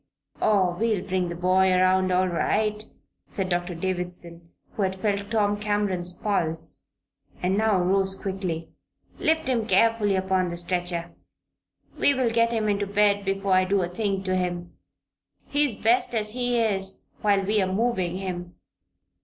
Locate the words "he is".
16.31-17.05